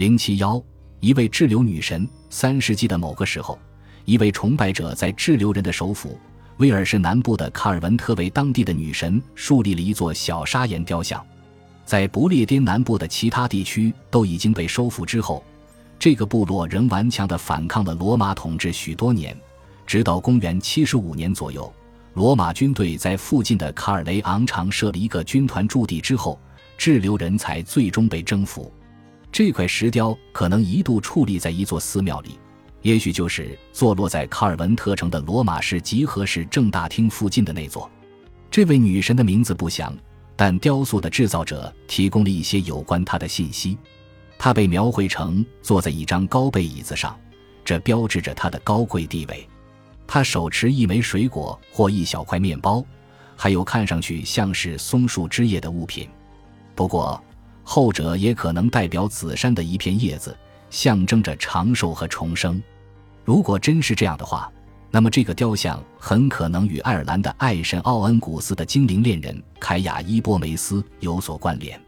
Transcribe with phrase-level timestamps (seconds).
[0.00, 0.58] 零七幺，
[1.00, 2.08] 一位滞留女神。
[2.30, 3.58] 三世纪的某个时候，
[4.06, 6.18] 一位崇拜者在滞留人的首府
[6.56, 11.22] 威尔士南部的卡尔文特为当地的女神树立了一座小砂岩雕像。
[11.84, 15.44] 在不列颠南部的其他地区都已经被收复之后，
[15.98, 19.36] 这个部落仍顽强地反抗了罗马统治许多年，
[19.86, 21.70] 直到公元七十五年左右，
[22.14, 26.40] 罗马军队在附近的卡尔雷昂场设了一个军团驻地之后，
[26.78, 28.72] 滞留人才最终被征服。
[29.32, 32.38] 这块石雕可能一度矗立在一座寺庙里，
[32.82, 37.90] 也许就是坐落在卡尔文特城的罗马市集合市正大厅附近的那座。
[38.50, 39.96] 这位女神的名字不详。
[40.36, 43.76] 但雕塑的制造者提供了一些有关她的信息。
[44.38, 47.14] 她被描绘成坐在一张高背椅子上，
[47.62, 49.46] 这标志着她的高贵地位。
[50.06, 52.82] 她手持一枚水果或一小块面包，
[53.36, 56.08] 还有看上去像是松树枝叶的物品。
[56.74, 57.22] 不过，
[57.72, 60.36] 后者也可能代表紫杉的一片叶子，
[60.70, 62.60] 象征着长寿和重生。
[63.24, 64.50] 如果真是这样的话，
[64.90, 71.80] 那么，这个雕像很可能与爱尔兰的爱神奥恩古斯的精灵恋人凯雅伊波梅斯有所关联。